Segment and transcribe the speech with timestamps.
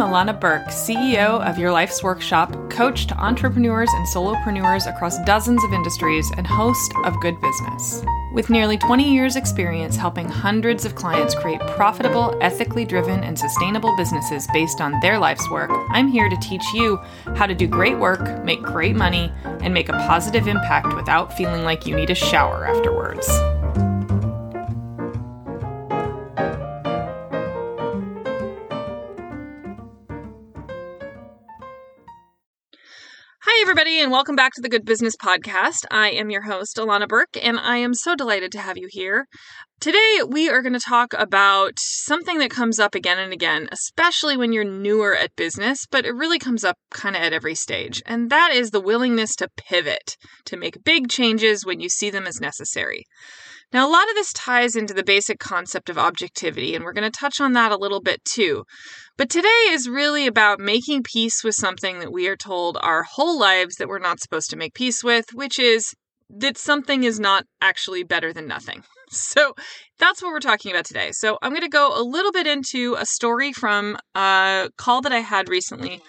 [0.00, 5.72] Illana Burk, CEO of Your Life's Workshop, coach to entrepreneurs and solopreneurs across dozens of
[5.72, 8.02] industries, and host of Good Business.
[8.32, 13.94] With nearly 20 years' experience helping hundreds of clients create profitable, ethically driven, and sustainable
[13.96, 16.96] businesses based on their life's work, I'm here to teach you
[17.36, 21.64] how to do great work, make great money, and make a positive impact without feeling
[21.64, 23.28] like you need a shower afterwards.
[33.60, 35.84] Hi, everybody, and welcome back to the Good Business Podcast.
[35.90, 39.26] I am your host, Illana Burk, and I am so delighted to have you here.
[39.80, 44.36] Today, we are going to talk about something that comes up again and again, especially
[44.36, 48.02] when you're newer at business, but it really comes up kind of at every stage,
[48.04, 52.26] and that is the willingness to pivot, to make big changes when you see them
[52.26, 53.06] as necessary.
[53.72, 57.10] Now, a lot of this ties into the basic concept of objectivity, and we're going
[57.10, 58.64] to touch on that a little bit too.
[59.16, 63.40] But today is really about making peace with something that we are told our whole
[63.40, 65.94] lives that we're not supposed to make peace with, which is
[66.28, 68.84] that something is not actually better than nothing.
[69.20, 69.54] So
[69.98, 71.10] that's what we're talking about today.
[71.12, 75.12] So I'm going to go a little bit into a story from a call that
[75.12, 76.00] I had recently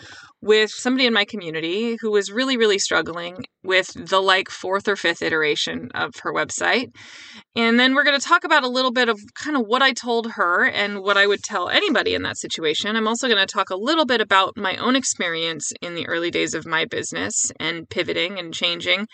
[0.41, 4.95] with somebody in my community who was really, really struggling with the like fourth or
[4.95, 6.87] fifth iteration of her website.
[7.55, 9.93] And then we're going to talk about a little bit of kind of what I
[9.93, 12.95] told her and what I would tell anybody in that situation.
[12.95, 16.31] I'm also going to talk a little bit about my own experience in the early
[16.31, 19.07] days of my business and pivoting and changing.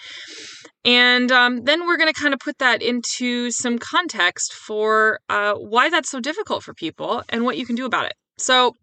[0.86, 5.54] And um, then we're going to kind of put that into some context for uh,
[5.56, 8.14] why that's so difficult for people and what you can do about it.
[8.38, 8.76] So,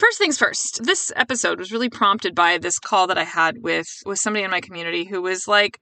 [0.00, 3.86] First things first, this episode was really prompted by this call that I had with
[4.06, 5.78] with somebody in my community who was like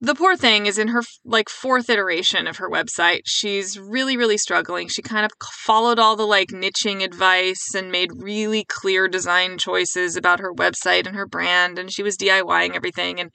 [0.00, 3.20] the poor thing is in her like fourth iteration of her website.
[3.24, 4.88] She's really really struggling.
[4.88, 10.16] She kind of followed all the like niching advice and made really clear design choices
[10.16, 13.30] about her website and her brand and she was DIYing everything and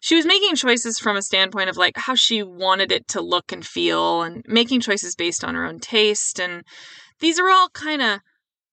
[0.00, 3.50] she was making choices from a standpoint of like how she wanted it to look
[3.50, 6.62] and feel and making choices based on her own taste and
[7.18, 8.20] these are all kind of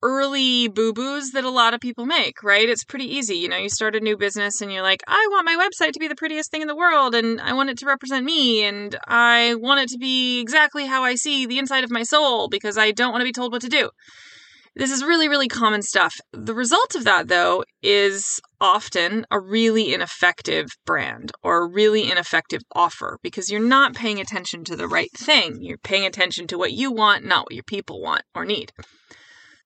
[0.04, 2.68] early boo boos that a lot of people make, right?
[2.68, 3.38] It's pretty easy.
[3.38, 6.00] You know, you start a new business and you're like, I want my website to
[6.00, 8.96] be the prettiest thing in the world and I want it to represent me and
[9.08, 12.78] I want it to be exactly how I see the inside of my soul because
[12.78, 13.90] I don't want to be told what to do.
[14.74, 16.16] This is really, really common stuff.
[16.32, 22.62] The result of that, though, is often a really ineffective brand or a really ineffective
[22.74, 25.58] offer because you're not paying attention to the right thing.
[25.60, 28.72] You're paying attention to what you want, not what your people want or need.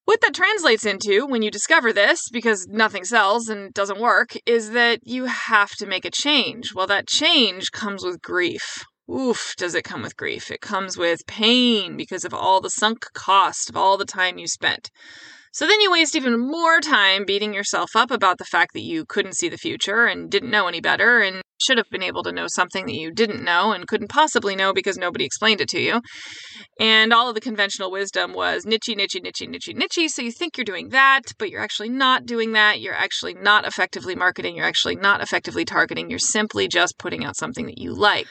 [0.06, 4.72] What that translates into when you discover this, because nothing sells and doesn't work, is
[4.72, 6.76] that you have to make a change.
[6.76, 8.86] Well, that change comes with grief.
[9.10, 10.52] Oof, does it come with grief?
[10.52, 14.48] It comes with pain because of all the sunk cost of all the time you
[14.48, 14.92] spent.
[15.56, 19.06] So then you waste even more time beating yourself up about the fact that you
[19.06, 22.34] couldn't see the future and didn't know any better and should have been able to
[22.34, 25.80] know something that you didn't know and couldn't possibly know because nobody explained it to
[25.80, 26.02] you.
[26.78, 30.12] And all of the conventional wisdom was niche, niche, niche, niche, niche.
[30.12, 32.82] So you think you're doing that, but you're actually not doing that.
[32.82, 34.58] You're actually not effectively marketing.
[34.58, 36.10] You're actually not effectively targeting.
[36.10, 38.28] You're simply just putting out something that you like.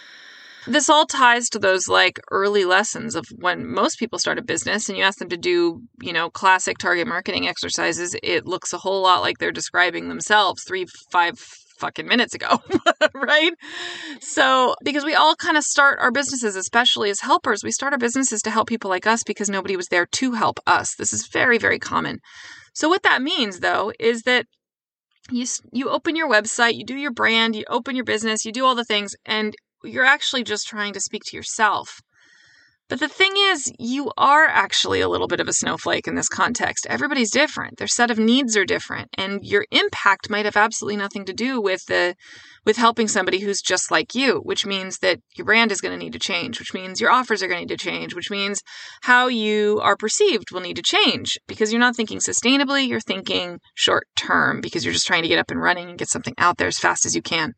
[0.66, 4.88] This all ties to those like early lessons of when most people start a business
[4.88, 8.16] and you ask them to do, you know, classic target marketing exercises.
[8.22, 11.38] It looks a whole lot like they're describing themselves three, five
[11.78, 12.60] fucking minutes ago,
[13.14, 13.53] right?
[14.20, 17.98] So, because we all kind of start our businesses, especially as helpers, we start our
[17.98, 20.94] businesses to help people like us because nobody was there to help us.
[20.94, 22.20] This is very, very common.
[22.74, 24.47] So, what that means though is that
[25.30, 28.64] you you open your website, you do your brand, you open your business, you do
[28.64, 29.54] all the things and
[29.84, 32.00] you're actually just trying to speak to yourself.
[32.87, 36.28] But the thing is, you are actually a little bit of a snowflake in this
[36.28, 36.87] context.
[36.91, 37.78] Everybody's different.
[37.78, 41.62] Their set of needs are different, and your impact might have absolutely nothing to do
[41.62, 42.15] with the
[42.67, 46.03] with helping somebody who's just like you, which means that your brand is going to
[46.03, 48.60] need to change, which means your offers are going to need to change, which means
[49.03, 53.60] how you are perceived will need to change because you're not thinking sustainably, you're thinking
[53.75, 56.59] short term because you're just trying to get up and running and get something out
[56.59, 57.54] there as fast as you can.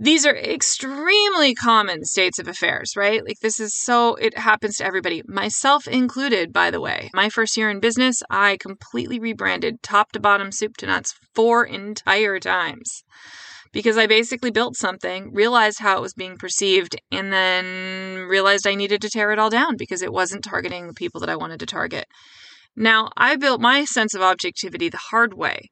[0.00, 3.24] These are extremely common states of affairs, right?
[3.24, 7.10] Like, this is so, it happens to everybody, myself included, by the way.
[7.12, 11.64] My first year in business, I completely rebranded top to bottom, soup to nuts, four
[11.64, 13.02] entire times
[13.72, 18.74] because I basically built something, realized how it was being perceived, and then realized I
[18.74, 21.60] needed to tear it all down because it wasn't targeting the people that I wanted
[21.60, 22.06] to target.
[22.74, 25.70] Now, I built my sense of objectivity the hard way,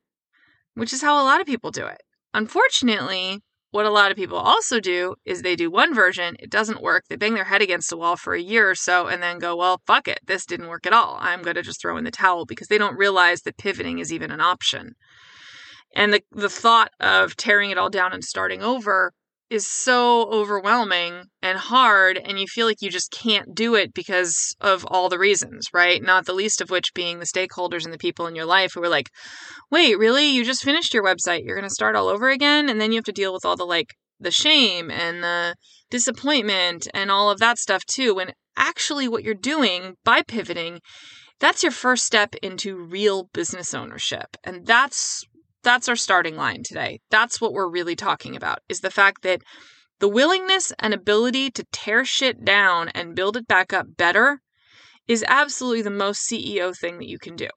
[0.75, 2.03] which is how a lot of people do it.
[2.35, 3.41] Unfortunately,
[3.77, 7.05] what a lot of people also do is they do one version, it doesn't work,
[7.09, 9.55] they bang their head against a wall for a year or so, and then go,
[9.55, 11.19] well, fuck it, this didn't work at all.
[11.21, 14.11] I'm going to just throw in the towel because they don't realize that pivoting is
[14.11, 14.95] even an option.
[15.95, 19.13] And the, the thought of tearing it all down and starting over
[19.49, 24.57] is so overwhelming and hard and you feel like you just can't do it because
[24.61, 26.03] of all the reasons, right?
[26.03, 28.83] Not the least of which being the stakeholders and the people in your life who
[28.83, 29.11] are like,
[29.71, 30.27] "Wait, really?
[30.29, 31.45] You just finished your website.
[31.45, 33.57] You're going to start all over again?" And then you have to deal with all
[33.57, 35.55] the like the shame and the
[35.91, 38.15] disappointment and all of that stuff too.
[38.15, 40.81] When actually what you're doing by pivoting
[41.39, 44.37] that's your first step into real business ownership.
[44.43, 45.25] And that's
[45.67, 47.01] that's our starting line today.
[47.11, 49.43] That's what we're really talking about is the fact that
[49.99, 54.39] the willingness and ability to tear shit down and build it back up better
[55.09, 57.49] is absolutely the most CEO thing that you can do.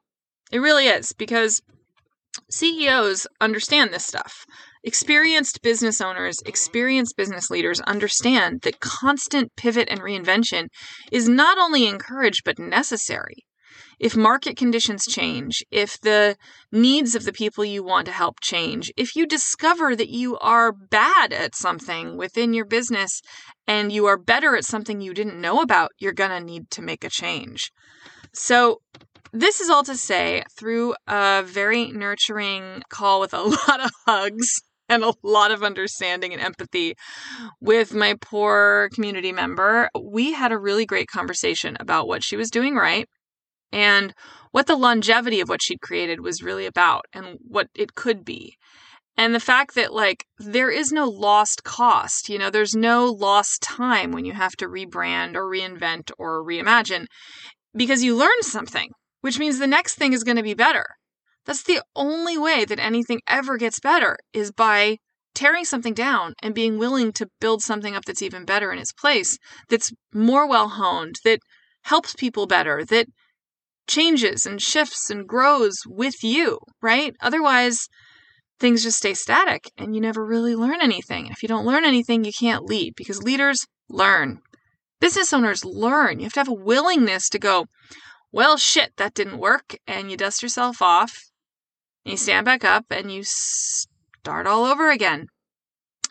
[0.52, 1.62] It really is because
[2.50, 4.44] CEOs understand this stuff.
[4.84, 10.66] Experienced business owners, experienced business leaders understand that constant pivot and reinvention
[11.12, 13.46] is not only encouraged but necessary
[14.00, 16.38] if market conditions change, if the
[16.72, 20.72] needs of the people you want to help change, if you discover that you are
[20.72, 23.22] bad at something within your business
[23.68, 26.82] and you are better at something you didn't know about, you're going to need to
[26.82, 27.72] make a change.
[28.34, 28.82] So,
[29.32, 34.62] this is all to say, through a very nurturing call with a lot of hugs
[34.88, 36.96] and a lot of understanding and empathy
[37.62, 42.50] with my poor community member, we had a really great conversation about what she was
[42.50, 43.08] doing right
[43.72, 44.14] and
[44.52, 48.56] what the longevity of what she'd created was really about and what it could be.
[49.16, 52.30] And the fact that, like, there is no lost cost.
[52.30, 57.06] You know, there's no lost time when you have to rebrand or reinvent or reimagine
[57.76, 58.90] because you learned something,
[59.22, 60.86] which means the next thing is going to be better.
[61.46, 64.98] That's the only way that anything ever gets better is by
[65.36, 68.94] tearing something down and being willing to build something up that's even better in its
[68.94, 69.38] place,
[69.70, 71.40] that's more well honed, that
[71.84, 73.08] helps people better, that
[73.90, 77.16] changes and shifts and grows with you, right?
[77.22, 77.88] Otherwise,
[78.60, 81.26] things just stay static and you never really learn anything.
[81.26, 84.40] And if you don't learn anything, you can't lead because leaders learn.
[85.02, 86.20] Business owners learn.
[86.20, 87.66] You have to have a willingness to go,
[88.32, 89.76] well, shit, that didn't work.
[89.88, 91.30] And you dust yourself off
[92.10, 95.28] you stand back up and you start all over again.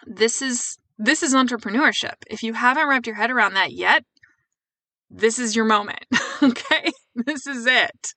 [0.06, 2.14] This is this is entrepreneurship.
[2.28, 4.04] If you haven't wrapped your head around that yet,
[5.10, 6.04] this is your moment.
[6.42, 6.90] okay?
[7.26, 8.14] This is it.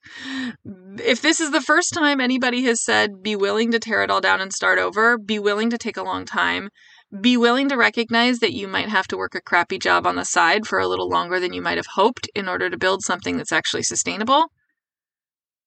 [1.04, 4.20] If this is the first time anybody has said, be willing to tear it all
[4.20, 6.68] down and start over, be willing to take a long time,
[7.20, 10.24] be willing to recognize that you might have to work a crappy job on the
[10.24, 13.36] side for a little longer than you might have hoped in order to build something
[13.36, 14.46] that's actually sustainable.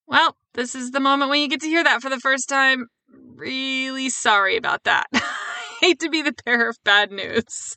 [0.08, 2.88] Well, this is the moment when you get to hear that for the first time.
[3.10, 5.08] Really sorry about that.
[5.14, 7.76] I hate to be the bearer of bad news,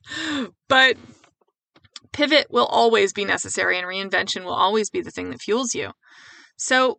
[0.69, 0.97] but
[2.13, 5.93] pivot will always be necessary and reinvention will always be the thing that fuels you.
[6.57, 6.99] So,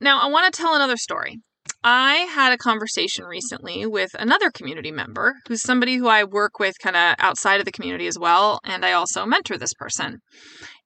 [0.00, 1.38] now I want to tell another story.
[1.84, 6.78] I had a conversation recently with another community member who's somebody who I work with
[6.82, 8.58] kind of outside of the community as well.
[8.64, 10.18] And I also mentor this person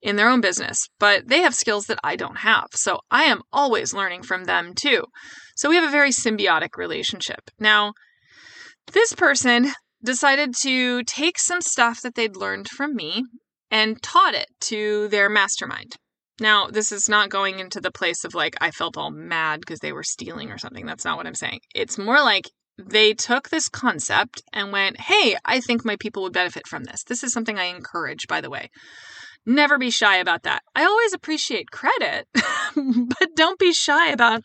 [0.02, 2.66] in their own business, but they have skills that I don't have.
[2.72, 5.04] So I am always learning from them too.
[5.56, 7.50] So we have a very symbiotic relationship.
[7.58, 7.94] Now,
[8.92, 9.72] this person
[10.04, 13.24] decided to take some stuff that they'd learned from me
[13.72, 15.96] and taught it to their mastermind.
[16.40, 19.80] Now, this is not going into the place of like, I felt all mad because
[19.80, 20.86] they were stealing or something.
[20.86, 21.60] That's not what I'm saying.
[21.74, 22.44] It's more like
[22.78, 27.02] they took this concept and went, hey, I think my people would benefit from this.
[27.04, 28.70] This is something I encourage, by the way.
[29.44, 30.62] Never be shy about that.
[30.74, 34.42] I always appreciate credit, but don't be shy about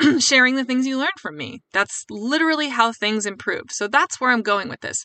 [0.18, 1.62] sharing the things you learned from me.
[1.72, 3.64] That's literally how things improve.
[3.70, 5.04] So that's where I'm going with this.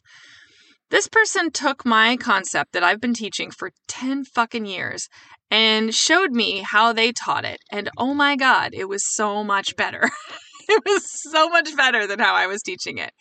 [0.91, 5.07] This person took my concept that I've been teaching for 10 fucking years
[5.49, 7.59] and showed me how they taught it.
[7.71, 10.09] And oh my God, it was so much better.
[10.67, 13.13] it was so much better than how I was teaching it.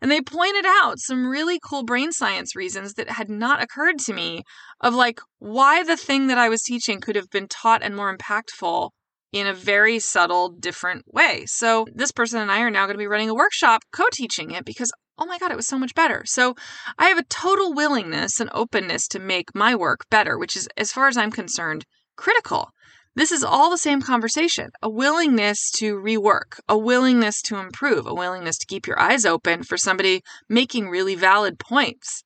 [0.00, 4.12] And they pointed out some really cool brain science reasons that had not occurred to
[4.12, 4.42] me
[4.80, 8.12] of like why the thing that I was teaching could have been taught and more
[8.12, 8.90] impactful
[9.32, 11.44] in a very subtle, different way.
[11.46, 14.50] So, this person and I are now going to be running a workshop co teaching
[14.50, 16.22] it because oh my God, it was so much better.
[16.26, 16.56] So
[16.98, 20.90] I have a total willingness and openness to make my work better, which is, as
[20.90, 21.84] far as I'm concerned,
[22.16, 22.70] critical.
[23.14, 28.14] This is all the same conversation a willingness to rework, a willingness to improve, a
[28.14, 32.24] willingness to keep your eyes open for somebody making really valid points.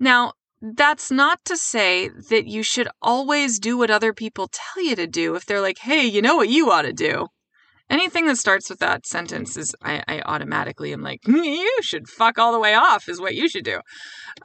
[0.00, 4.94] Now, that's not to say that you should always do what other people tell you
[4.96, 7.28] to do if they're like, hey, you know what you ought to do.
[7.88, 12.08] Anything that starts with that sentence is, I, I automatically am like, mm, you should
[12.08, 13.80] fuck all the way off, is what you should do.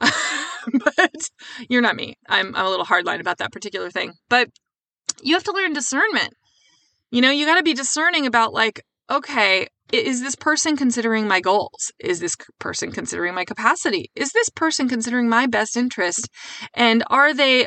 [0.00, 1.30] but
[1.68, 2.16] you're not me.
[2.28, 4.14] I'm, I'm a little hardline about that particular thing.
[4.28, 4.48] But
[5.22, 6.34] you have to learn discernment.
[7.12, 11.40] You know, you got to be discerning about, like, okay, is this person considering my
[11.40, 11.92] goals?
[11.98, 14.10] Is this person considering my capacity?
[14.14, 16.28] Is this person considering my best interest?
[16.74, 17.66] And are they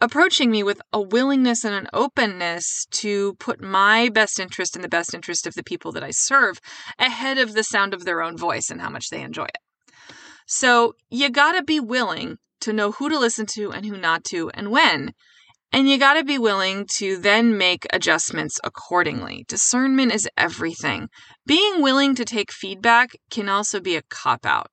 [0.00, 4.88] approaching me with a willingness and an openness to put my best interest and the
[4.88, 6.60] best interest of the people that I serve
[6.98, 9.58] ahead of the sound of their own voice and how much they enjoy it?
[10.46, 14.24] So you got to be willing to know who to listen to and who not
[14.24, 15.14] to and when
[15.74, 19.44] and you got to be willing to then make adjustments accordingly.
[19.48, 21.08] Discernment is everything.
[21.46, 24.68] Being willing to take feedback can also be a cop out.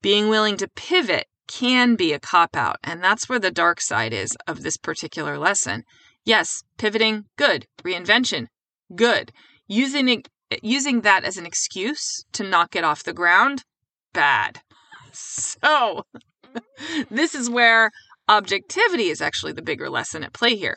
[0.00, 2.76] Being willing to pivot can be a cop out.
[2.84, 5.82] And that's where the dark side is of this particular lesson.
[6.24, 7.66] Yes, pivoting, good.
[7.82, 8.46] Reinvention,
[8.94, 9.32] good.
[9.66, 10.28] Using it,
[10.62, 13.64] using that as an excuse to knock it off the ground,
[14.12, 14.60] bad.
[15.12, 16.04] So,
[17.10, 17.90] this is where
[18.30, 20.76] Objectivity is actually the bigger lesson at play here.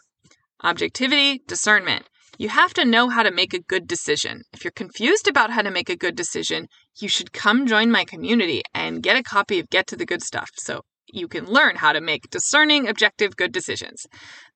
[0.64, 2.10] Objectivity, discernment.
[2.40, 4.42] You have to know how to make a good decision.
[4.54, 6.68] If you're confused about how to make a good decision,
[7.00, 10.24] you should come join my community and get a copy of Get to the Good
[10.24, 14.08] Stuff so you can learn how to make discerning, objective, good decisions.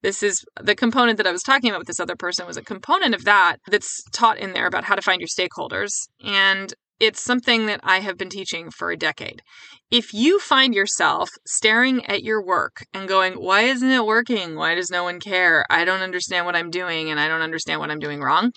[0.02, 2.64] This is the component that I was talking about with this other person was a
[2.64, 5.92] component of that that's taught in there about how to find your stakeholders.
[6.24, 9.42] And it's something that I have been teaching for a decade.
[9.90, 14.56] If you find yourself staring at your work and going, Why isn't it working?
[14.56, 15.66] Why does no one care?
[15.70, 18.52] I don't understand what I'm doing and I don't understand what I'm doing wrong.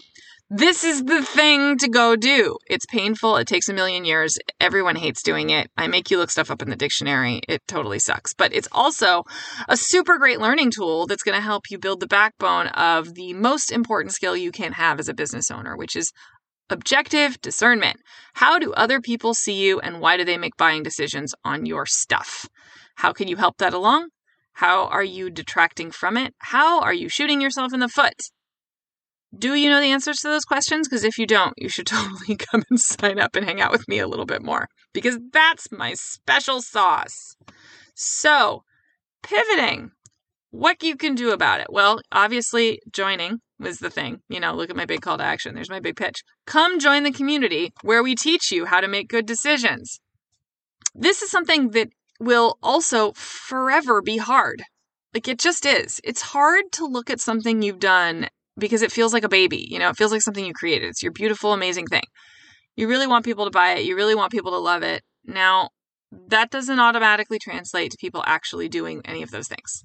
[0.52, 2.58] This is the thing to go do.
[2.68, 3.36] It's painful.
[3.36, 4.36] It takes a million years.
[4.60, 5.70] Everyone hates doing it.
[5.76, 7.40] I make you look stuff up in the dictionary.
[7.46, 8.34] It totally sucks.
[8.34, 9.22] But it's also
[9.68, 13.32] a super great learning tool that's going to help you build the backbone of the
[13.34, 16.10] most important skill you can have as a business owner, which is
[16.72, 18.00] Objective discernment.
[18.34, 21.84] How do other people see you and why do they make buying decisions on your
[21.84, 22.48] stuff?
[22.94, 24.10] How can you help that along?
[24.52, 26.32] How are you detracting from it?
[26.38, 28.22] How are you shooting yourself in the foot?
[29.36, 30.86] Do you know the answers to those questions?
[30.86, 33.88] Because if you don't, you should totally come and sign up and hang out with
[33.88, 37.36] me a little bit more because that's my special sauce.
[37.94, 38.62] So,
[39.24, 39.90] pivoting.
[40.50, 41.68] What you can do about it?
[41.70, 44.20] Well, obviously, joining was the thing.
[44.28, 45.54] You know, look at my big call to action.
[45.54, 46.22] There's my big pitch.
[46.46, 50.00] Come join the community where we teach you how to make good decisions.
[50.94, 51.88] This is something that
[52.18, 54.62] will also forever be hard.
[55.14, 56.00] Like it just is.
[56.02, 58.28] It's hard to look at something you've done
[58.58, 59.68] because it feels like a baby.
[59.70, 60.88] You know, it feels like something you created.
[60.88, 62.04] It's your beautiful, amazing thing.
[62.76, 63.84] You really want people to buy it.
[63.84, 65.02] You really want people to love it.
[65.24, 65.70] Now,
[66.28, 69.84] that doesn't automatically translate to people actually doing any of those things.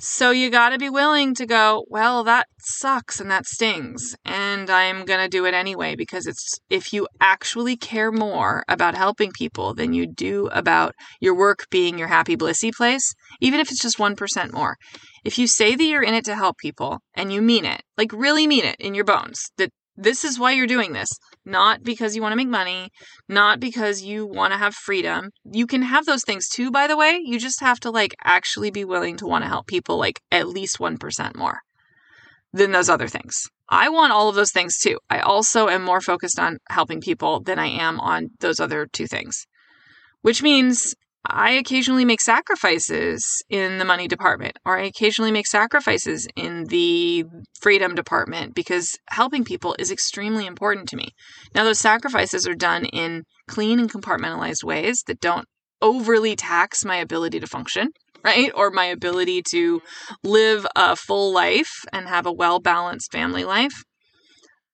[0.00, 4.16] So you got to be willing to go, well, that sucks and that stings.
[4.24, 8.96] And I'm going to do it anyway because it's if you actually care more about
[8.96, 13.70] helping people than you do about your work being your happy, blissy place, even if
[13.70, 14.76] it's just 1% more.
[15.24, 18.12] If you say that you're in it to help people and you mean it, like
[18.12, 21.08] really mean it in your bones, that this is why you're doing this,
[21.44, 22.90] not because you want to make money,
[23.28, 25.30] not because you want to have freedom.
[25.44, 27.20] You can have those things too, by the way.
[27.22, 30.48] You just have to like actually be willing to want to help people like at
[30.48, 31.60] least 1% more
[32.52, 33.44] than those other things.
[33.68, 34.98] I want all of those things too.
[35.08, 39.06] I also am more focused on helping people than I am on those other two
[39.06, 39.46] things,
[40.22, 40.94] which means
[41.26, 47.24] I occasionally make sacrifices in the money department, or I occasionally make sacrifices in the
[47.60, 51.14] freedom department because helping people is extremely important to me.
[51.54, 55.46] Now, those sacrifices are done in clean and compartmentalized ways that don't
[55.80, 57.88] overly tax my ability to function,
[58.24, 58.52] right?
[58.54, 59.80] Or my ability to
[60.22, 63.82] live a full life and have a well balanced family life.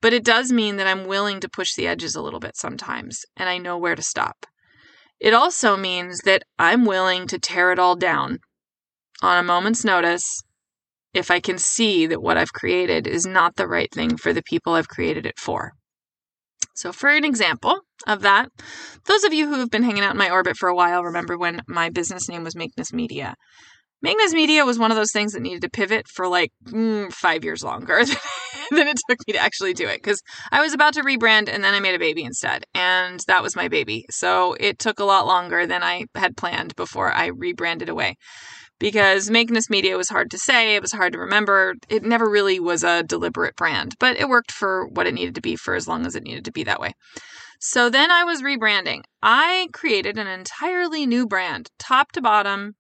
[0.03, 3.21] But it does mean that I'm willing to push the edges a little bit sometimes,
[3.37, 4.47] and I know where to stop.
[5.21, 8.39] It also means that I'm willing to tear it all down
[9.23, 10.43] on a moment's notice
[11.13, 14.43] if I can see that what I've created is not the right thing for the
[14.43, 15.73] people I've created it for.
[16.75, 18.49] So, for an example of that,
[19.07, 21.37] those of you who have been hanging out in my orbit for a while remember
[21.37, 23.35] when my business name was Make Makeness Media.
[24.05, 27.45] Makeness Media was one of those things that needed to pivot for like mm, five
[27.45, 28.03] years longer
[28.71, 31.63] than it took me to actually do it because I was about to rebrand and
[31.63, 32.65] then I made a baby instead.
[32.75, 34.07] And that was my baby.
[34.11, 38.17] So it took a lot longer than I had planned before I rebranded away
[38.79, 41.75] because Makeness Media was hard to say, it was hard to remember.
[41.89, 45.43] It never really was a deliberate brand, but it worked for what it needed to
[45.43, 46.95] be for as long as it needed to be that way.
[47.61, 49.03] So then I was rebranding.
[49.23, 52.75] I created an entirely new brand, top to bottom,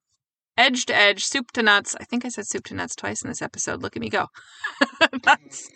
[0.56, 1.96] edge to edge, soup to nuts.
[2.00, 3.82] I think I said soup to nuts twice in this episode.
[3.82, 4.26] Look at me go.
[5.22, 5.68] That's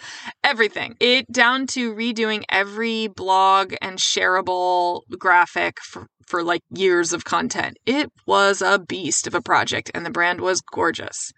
[0.43, 0.97] everything.
[1.01, 7.77] It down to redoing every blog and shareable graphic for, for like years of content.
[7.87, 11.33] It was a beast of a project and the brand was gorgeous.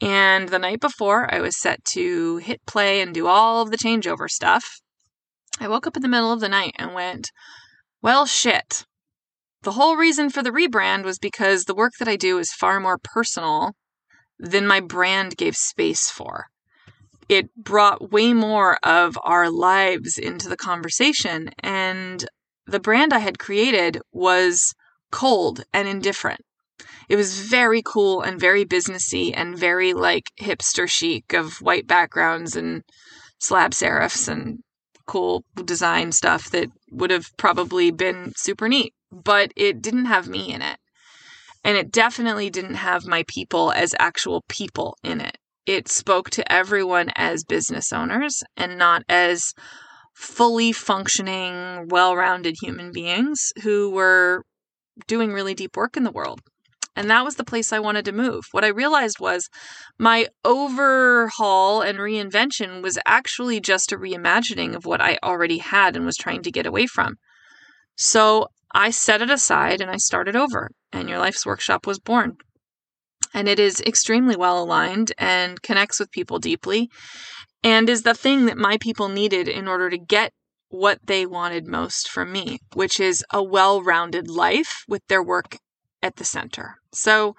[0.00, 3.78] And the night before I was set to hit play and do all of the
[3.78, 4.80] changeover stuff,
[5.60, 7.30] I woke up in the middle of the night and went,
[8.02, 8.84] well, shit.
[9.64, 12.80] The whole reason for the rebrand was because the work that I do is far
[12.80, 13.72] more personal
[14.38, 16.48] than my brand gave space for.
[17.30, 22.26] It brought way more of our lives into the conversation, and
[22.66, 24.74] the brand I had created was
[25.10, 26.42] cold and indifferent.
[27.08, 32.54] It was very cool and very businessy and very like hipster chic of white backgrounds
[32.54, 32.82] and
[33.38, 34.58] slab serifs and
[35.06, 40.52] cool design stuff that would have probably been super neat but it didn't have me
[40.52, 40.78] in it.
[41.62, 45.38] And it definitely didn't have my people as actual people in it.
[45.66, 49.54] It spoke to everyone as business owners and not as
[50.14, 54.44] fully functioning, well rounded human beings who were
[55.06, 56.40] doing really deep work in the world.
[56.96, 58.44] And that was the place I wanted to move.
[58.52, 59.48] What I realized was
[59.98, 66.06] my overhaul and reinvention was actually just a reimagining of what I already had and
[66.06, 67.16] was trying to get away from.
[67.96, 72.36] So I set it aside and I started over, and Your Life's Workshop was born.
[73.32, 76.90] And it is extremely well aligned and connects with people deeply,
[77.62, 80.32] and is the thing that my people needed in order to get
[80.68, 85.56] what they wanted most from me, which is a well rounded life with their work
[86.02, 86.76] at the center.
[86.92, 87.36] So,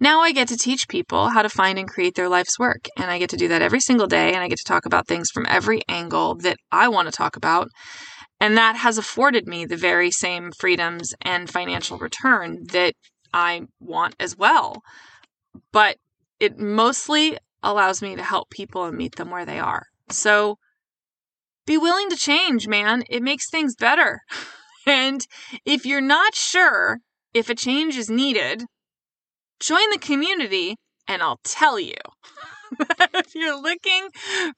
[0.00, 2.88] now I get to teach people how to find and create their life's work.
[2.98, 4.32] And I get to do that every single day.
[4.32, 7.36] And I get to talk about things from every angle that I want to talk
[7.36, 7.68] about.
[8.42, 12.94] And that has afforded me the very same freedoms and financial return that
[13.32, 14.82] I want as well.
[15.70, 15.98] But
[16.40, 19.86] it mostly allows me to help people and meet them where they are.
[20.10, 20.56] So
[21.66, 23.04] be willing to change, man.
[23.08, 24.22] It makes things better.
[24.84, 25.24] And
[25.64, 26.98] if you're not sure
[27.32, 28.64] if a change is needed,
[29.60, 30.74] join the community
[31.06, 31.94] and I'll tell you.
[33.14, 34.08] if you're looking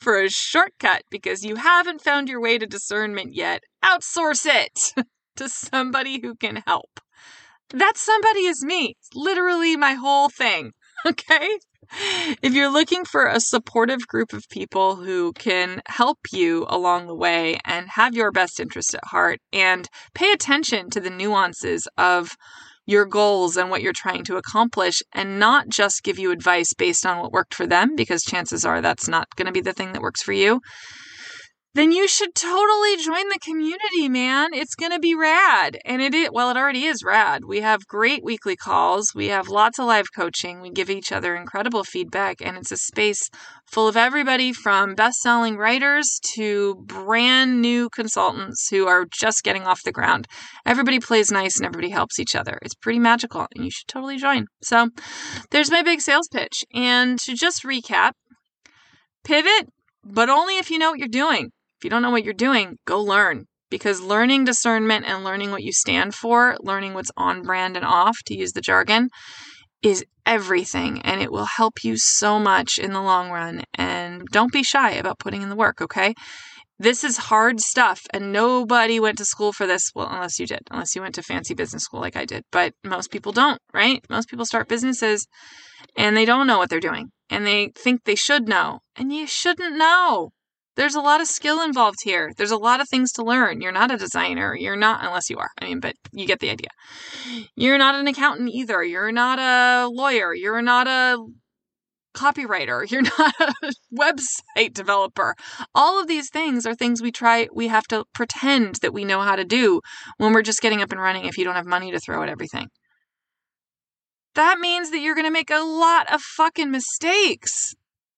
[0.01, 4.95] for a shortcut because you haven't found your way to discernment yet, outsource it
[5.37, 7.01] to somebody who can help.
[7.71, 8.97] That somebody is me.
[9.15, 10.73] Literally my whole thing.
[11.07, 11.59] Okay?
[12.43, 17.15] If you're looking for a supportive group of people who can help you along the
[17.15, 22.37] way and have your best interest at heart and pay attention to the nuances of
[22.87, 27.07] your goals and what you're trying to accomplish and not just give you advice based
[27.07, 29.93] on what worked for them, because chances are that's not going to be the thing
[29.93, 30.61] that works for you,
[31.75, 34.55] then you should totally join the community, man.
[34.55, 35.77] It's going to be rad.
[35.85, 37.43] And it is, well, it already is rad.
[37.45, 39.13] We have great weekly calls.
[39.13, 40.61] We have lots of live coaching.
[40.61, 42.37] We give each other incredible feedback.
[42.41, 43.29] And it's a space
[43.67, 49.65] full of everybody from best selling writers to brand new consultants who are just getting
[49.65, 50.29] off the ground.
[50.65, 52.57] Everybody plays nice and everybody helps each other.
[52.63, 54.47] It's pretty magical and you should totally join.
[54.63, 54.91] So
[55.51, 56.65] there's my big sales pitch.
[56.73, 58.13] And to just recap,
[59.25, 59.71] pivot,
[60.05, 61.51] but only if you know what you're doing
[61.85, 63.47] you don't know what you're doing, go learn.
[63.71, 68.17] Because learning discernment and learning what you stand for, learning what's on brand and off,
[68.27, 69.09] to use the jargon,
[69.83, 71.01] is everything.
[71.03, 73.65] And it will help you so much in the long run.
[73.75, 76.15] And don't be shy about putting in the work, okay?
[76.79, 79.91] This is hard stuff, and nobody went to school for this.
[79.95, 82.43] Well, unless you did, unless you went to fancy business school like I did.
[82.51, 84.05] But most people don't, right?
[84.11, 85.27] Most people start businesses
[85.97, 88.81] and they don't know what they're doing and they think they should know.
[88.97, 90.31] And you shouldn't know
[90.77, 92.33] there's a lot of skill involved here.
[92.37, 93.61] There's a lot of things to learn.
[93.61, 94.57] You're not a designer.
[94.57, 95.51] You're not, unless you are.
[95.61, 96.71] I mean, but you get the idea.
[97.55, 98.83] You're not an accountant either.
[98.83, 100.35] You're not a lawyer.
[100.35, 101.19] You're not a
[102.15, 102.89] copywriter.
[102.91, 105.35] You're not a website developer.
[105.75, 109.21] All of these things are things we try, we have to pretend that we know
[109.21, 109.81] how to do
[110.19, 112.29] when we're just getting up and running if you don't have money to throw at
[112.29, 112.69] everything.
[114.35, 117.75] That means that you're going to make a lot of fucking mistakes.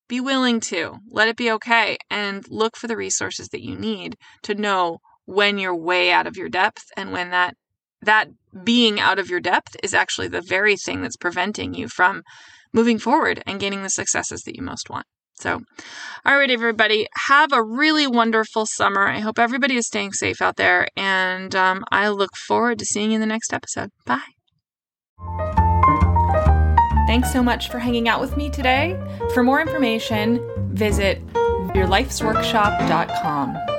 [0.08, 0.98] Be willing to.
[1.10, 1.96] Let it be okay.
[2.10, 6.36] And look for the resources that you need to know when you're way out of
[6.36, 7.54] your depth and when that
[8.02, 8.28] that
[8.64, 12.22] being out of your depth is actually the very thing that's preventing you from
[12.72, 15.06] moving forward and gaining the successes that you most want.
[15.38, 15.60] So,
[16.24, 19.06] all right, everybody, have a really wonderful summer.
[19.06, 23.10] I hope everybody is staying safe out there, and um, I look forward to seeing
[23.10, 23.90] you in the next episode.
[24.06, 25.65] Bye.
[27.06, 29.00] Thanks so much for hanging out with me today.
[29.32, 30.40] For more information,
[30.72, 33.75] visit yourlifesworkshop.com.